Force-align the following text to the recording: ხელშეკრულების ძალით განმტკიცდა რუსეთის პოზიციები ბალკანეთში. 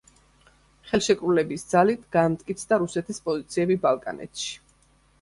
ხელშეკრულების 0.91 1.67
ძალით 1.75 2.09
განმტკიცდა 2.19 2.83
რუსეთის 2.87 3.25
პოზიციები 3.31 3.81
ბალკანეთში. 3.89 4.53